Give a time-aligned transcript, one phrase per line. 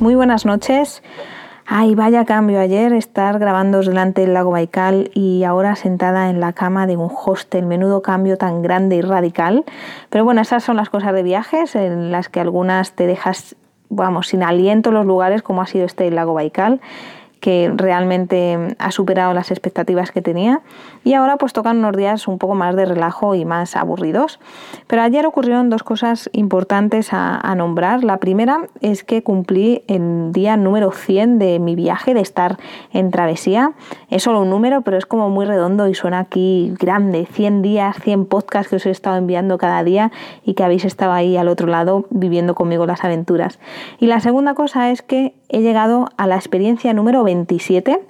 [0.00, 1.02] Muy buenas noches.
[1.66, 6.54] Ay, vaya cambio ayer estar grabando delante del lago Baikal y ahora sentada en la
[6.54, 7.66] cama de un hostel.
[7.66, 9.66] Menudo cambio tan grande y radical.
[10.08, 13.56] Pero bueno, esas son las cosas de viajes en las que algunas te dejas,
[13.90, 16.80] vamos, sin aliento los lugares como ha sido este lago Baikal
[17.40, 20.60] que realmente ha superado las expectativas que tenía
[21.04, 24.38] y ahora pues tocan unos días un poco más de relajo y más aburridos.
[24.86, 28.04] Pero ayer ocurrieron dos cosas importantes a, nombrar.
[28.04, 32.58] La primera es que cumplí el día número 100 de mi viaje, de estar
[32.92, 33.72] en travesía.
[34.08, 37.26] Es solo un número, pero es como muy redondo y suena aquí grande.
[37.26, 40.12] 100 días, 100 podcasts que os he estado enviando cada día
[40.44, 43.58] y que habéis estado ahí al otro lado viviendo conmigo las aventuras.
[43.98, 48.00] Y la segunda cosa es que he llegado a la experiencia número 27.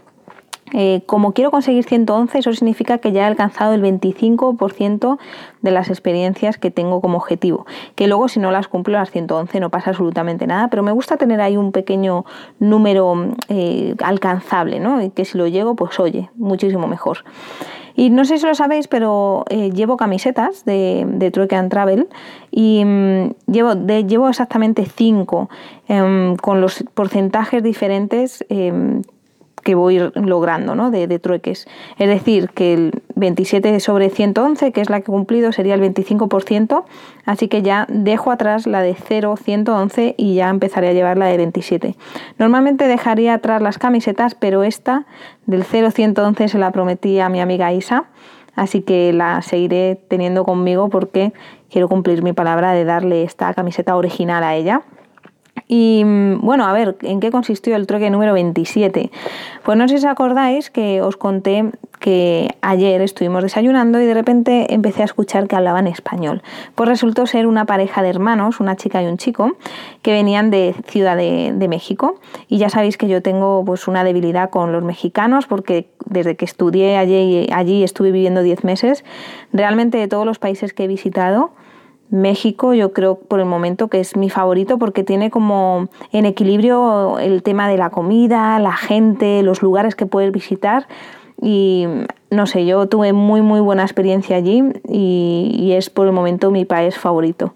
[0.72, 5.18] Eh, como quiero conseguir 111, eso significa que ya he alcanzado el 25%
[5.62, 7.66] de las experiencias que tengo como objetivo.
[7.96, 11.16] Que luego, si no las cumplo, las 111 no pasa absolutamente nada, pero me gusta
[11.16, 12.24] tener ahí un pequeño
[12.60, 15.02] número eh, alcanzable, ¿no?
[15.02, 17.24] Y que si lo llego, pues oye, muchísimo mejor.
[17.94, 22.08] Y no sé si lo sabéis, pero eh, llevo camisetas de, de Trueque Travel
[22.50, 25.48] y mm, llevo, llevo exactamente cinco
[25.88, 29.02] em, con los porcentajes diferentes em,
[29.62, 30.90] que voy logrando ¿no?
[30.90, 31.66] de, trueques.
[31.98, 35.82] Es decir, que el 27 sobre 111, que es la que he cumplido, sería el
[35.82, 36.84] 25%,
[37.26, 41.26] así que ya dejo atrás la de 0, 111 y ya empezaré a llevar la
[41.26, 41.96] de 27.
[42.38, 45.06] Normalmente dejaría atrás las camisetas, pero esta
[45.46, 48.04] del 0, 111 se la prometí a mi amiga Isa,
[48.54, 51.32] así que la seguiré teniendo conmigo porque
[51.70, 54.82] quiero cumplir mi palabra de darle esta camiseta original a ella.
[55.72, 59.12] Y mm, bueno, a ver, ¿en qué consistió el trueque número 27?
[59.62, 61.70] Pues no sé si os acordáis que os conté
[62.00, 66.42] que ayer estuvimos desayunando y de repente empecé a escuchar que hablaban español.
[66.74, 69.52] Pues resultó ser una pareja de hermanos, una chica y un chico,
[70.02, 72.18] que venían de Ciudad de, México.
[72.48, 76.46] Y ya sabéis que yo tengo pues una debilidad con los mexicanos porque desde que
[76.46, 79.04] estudié allí, allí estuve viviendo 10 meses,
[79.52, 81.52] realmente de todos los países que he visitado,
[82.10, 87.18] México yo creo por el momento que es mi favorito porque tiene como en equilibrio
[87.18, 90.86] el tema de la comida, la gente, los lugares que puedes visitar
[91.42, 91.86] y
[92.30, 96.64] no sé, yo tuve muy muy buena experiencia allí y, es por el momento mi
[96.64, 97.54] país favorito.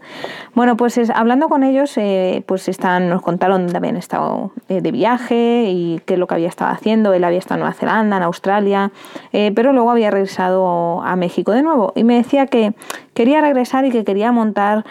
[0.55, 4.93] Bueno, pues hablando con ellos, eh, pues están, nos contaron dónde habían estado eh, de
[4.93, 7.13] viaje y qué es lo que había estado haciendo.
[7.13, 8.93] Él había estado en Nueva Zelanda, en Australia,
[9.33, 12.75] eh, pero luego había regresado a México de nuevo y me decía que
[13.15, 14.85] quería regresar y que quería montar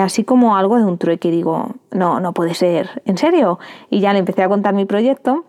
[0.00, 1.28] así como algo de un trueque.
[1.28, 3.58] Y digo, no, no puede ser, ¿en serio?
[3.90, 5.44] Y ya le empecé a contar mi proyecto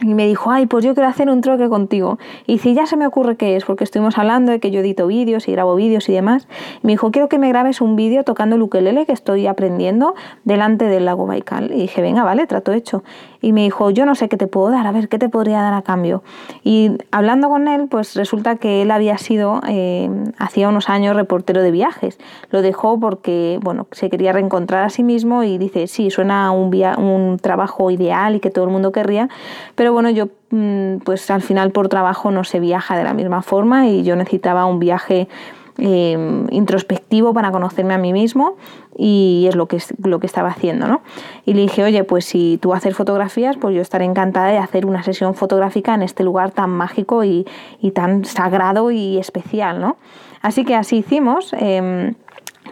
[0.00, 2.18] y me dijo, ay, pues yo quiero hacer un troque contigo.
[2.46, 5.06] Y si ya se me ocurre qué es, porque estuvimos hablando de que yo edito
[5.06, 6.48] vídeos y grabo vídeos y demás.
[6.82, 10.86] me dijo, quiero que me grabes un vídeo tocando el ukelele que estoy aprendiendo delante
[10.86, 11.70] del lago Baikal.
[11.72, 13.04] Y dije, venga, vale, trato hecho
[13.44, 15.60] y me dijo, yo no sé qué te puedo dar, a ver, ¿qué te podría
[15.60, 16.22] dar a cambio?
[16.62, 21.60] Y hablando con él, pues resulta que él había sido, eh, hacía unos años, reportero
[21.60, 22.18] de viajes.
[22.50, 26.74] Lo dejó porque, bueno, se quería reencontrar a sí mismo y dice, sí, suena un,
[26.96, 29.28] un trabajo ideal y que todo el mundo querría,
[29.74, 33.42] pero bueno, yo mm, pues al final por trabajo no se viaja de la misma
[33.42, 35.28] forma y yo necesitaba un viaje
[35.76, 38.56] Em, introspectivo para conocerme a mí mismo
[38.96, 41.02] y es lo que, lo que estaba haciendo, ¿no?
[41.44, 44.86] Y le dije, oye, pues si tú haces fotografías, pues yo estaré encantada de hacer
[44.86, 47.44] una sesión fotográfica en este lugar tan mágico y,
[47.80, 49.96] y tan sagrado y especial, ¿no?
[50.42, 51.52] Así que así hicimos.
[51.58, 52.14] Em,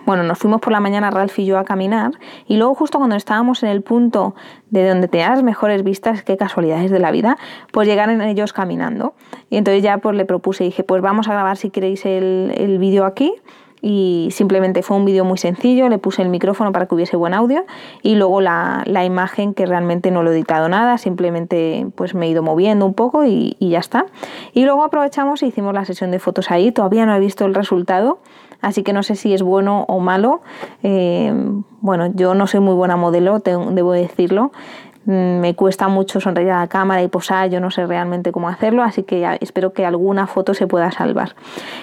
[0.06, 2.12] bueno, nos fuimos por la mañana Ralph y yo a caminar
[2.46, 4.34] y luego justo cuando estábamos en el punto
[4.70, 7.36] de donde tenías las mejores vistas, qué casualidades de la vida,
[7.72, 9.14] pues llegaron ellos caminando.
[9.50, 12.78] Y entonces ya pues le propuse, dije, pues vamos a grabar si queréis el, el
[12.78, 13.32] vídeo aquí
[13.82, 17.34] y simplemente fue un vídeo muy sencillo, le puse el micrófono para que hubiese buen
[17.34, 17.66] audio
[18.00, 22.26] y luego la, la, imagen que realmente no lo he editado nada, simplemente pues me
[22.26, 24.06] he ido moviendo un poco y, y ya está.
[24.54, 27.54] Y luego aprovechamos e hicimos la sesión de fotos ahí, todavía no he visto el
[27.54, 28.20] resultado,
[28.62, 30.40] así que no sé si es bueno o malo.
[30.82, 31.32] Eh,
[31.80, 34.52] bueno, yo no soy muy buena modelo, debo decirlo.
[35.04, 38.48] Mm, me cuesta mucho sonreír a la cámara y posar, yo no sé realmente cómo
[38.48, 41.34] hacerlo, así que espero que alguna foto se pueda salvar.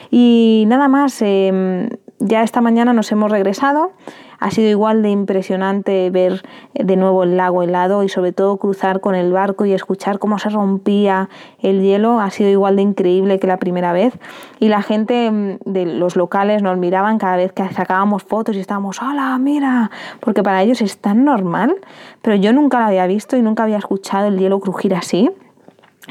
[0.09, 3.91] Y nada más, em, ya esta mañana nos hemos regresado.
[4.39, 6.43] Ha sido igual de impresionante ver
[6.73, 10.39] de nuevo el lago helado y sobre todo cruzar con el barco y escuchar cómo
[10.39, 11.29] se rompía
[11.59, 12.21] el hielo.
[12.21, 14.17] Ha sido igual de increíble que la primera vez.
[14.59, 18.59] Y la gente mm, de los locales nos miraban cada vez que sacábamos fotos y
[18.59, 21.75] estábamos, hola, mira, porque para ellos es tan normal.
[22.21, 25.29] Pero yo nunca lo había visto y nunca había escuchado el hielo crujir así.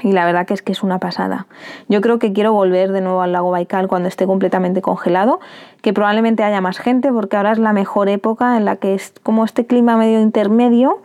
[0.02, 1.46] Y la verdad que es que es una pasada.
[1.88, 5.40] Yo creo que quiero volver de nuevo al lago Baikal cuando esté completamente congelado,
[5.82, 9.14] que probablemente haya más gente porque ahora es la mejor época en la que es
[9.23, 11.02] como este clima medio intermedio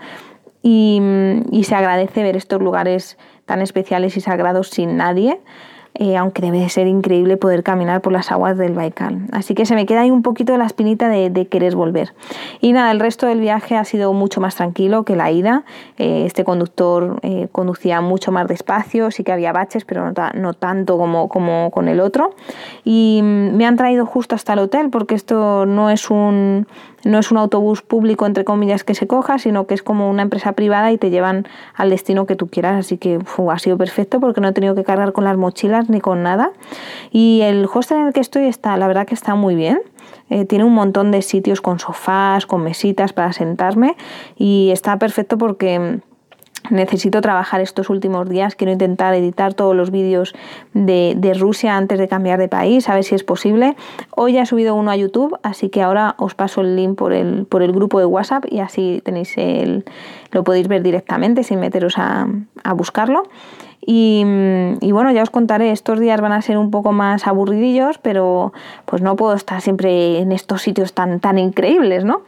[0.61, 1.01] y,
[1.51, 5.39] y se agradece ver estos lugares tan especiales y sagrados sin nadie.
[5.95, 9.27] Eh, aunque debe de ser increíble poder caminar por las aguas del Baikal.
[9.31, 12.13] Así que se me queda ahí un poquito la espinita de, querer volver.
[12.61, 15.65] Y nada, el resto del viaje ha sido mucho más tranquilo que la ida.
[15.99, 20.97] Eh, este conductor eh, conducía mucho más despacio, sí que había baches, pero no, tanto
[20.97, 22.33] como, como con el otro.
[22.83, 26.65] Y mm, me han traído justo hasta el hotel porque esto no es un
[27.03, 30.21] no es un autobús público, entre comillas, que se coja, sino que es como una
[30.21, 32.77] empresa privada y te llevan al destino que tú quieras.
[32.77, 33.19] Así que
[33.49, 36.51] ha sido perfecto porque no he tenido que cargar con las mochilas ni con nada.
[37.11, 39.81] Y el hostel en el que estoy está, la verdad que está muy bien.
[40.29, 43.95] Eh, tiene un montón de sitios con sofás, con mesitas para sentarme
[44.37, 45.99] y está perfecto porque
[46.69, 50.33] necesito trabajar estos últimos días, quiero intentar editar todos los vídeos
[50.73, 53.75] de, de, Rusia antes de cambiar de país, a ver si es posible.
[54.11, 57.13] Hoy ya he subido uno a YouTube, así que ahora os paso el link por
[57.13, 59.85] el, por el grupo de WhatsApp y así tenéis el,
[60.31, 62.27] lo podéis ver directamente sin meteros a,
[62.63, 63.23] a buscarlo.
[63.85, 64.23] Y,
[64.91, 68.53] bueno, ya os contaré, estos días van a ser un poco más aburridillos, pero
[68.85, 72.21] pues no puedo estar siempre en estos sitios tan, tan increíbles, ¿no?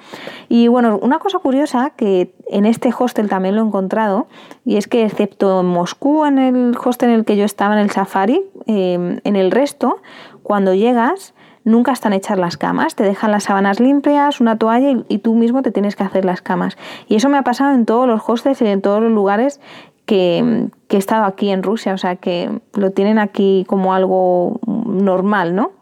[0.50, 4.28] Y bueno, una cosa curiosa que en este hostel también lo he encontrado,
[4.66, 7.80] y es que excepto en Moscú, en el hostel en el que yo estaba en
[7.80, 10.00] el safari, em, en el resto,
[10.44, 15.06] cuando llegas, nunca están hechas las camas, te dejan las sábanas limpias, una toalla y,
[15.08, 16.78] y, tú mismo te tienes que hacer las camas.
[17.08, 19.60] Y eso me ha pasado en todos los hostels y en todos los lugares
[20.06, 25.54] que, he estado aquí en Rusia, o sea que lo tienen aquí como algo normal,
[25.56, 25.74] ¿no?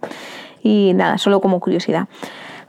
[0.64, 2.08] Y nada, solo como curiosidad.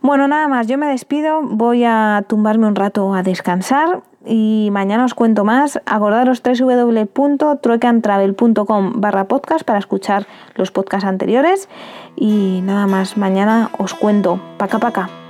[0.03, 5.07] Bueno, nada más, yo me despido, voy a tumbarme un rato a descansar y mañana
[5.07, 5.81] os cuento más.
[5.87, 10.27] Acordaros www.truecantravel.com barra podcast para escuchar
[10.57, 11.71] los podcasts anteriores
[12.17, 14.39] y nada más, mañana os cuento.
[14.59, 15.24] Paca, paca.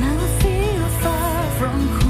[0.00, 2.07] Now I feel far from home.